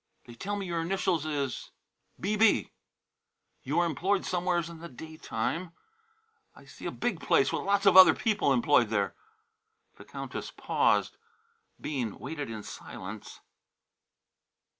[0.25, 1.69] They tell me your initials is
[2.19, 2.71] 'B.B.'
[3.61, 5.73] You are employed somewheres in the daytime.
[6.55, 9.13] I see a big place with lots of other people employed there"
[9.97, 11.17] The Countess paused.
[11.79, 13.41] Bean waited in silence.